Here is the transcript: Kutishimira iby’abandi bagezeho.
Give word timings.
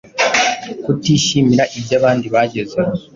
Kutishimira 0.83 1.63
iby’abandi 1.77 2.25
bagezeho. 2.35 2.91